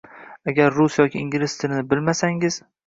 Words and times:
Agar 0.51 0.71
rus 0.79 0.97
yoki 1.03 1.21
ingliz 1.27 1.57
tilini 1.61 1.87
bilmasangiz 1.95 2.63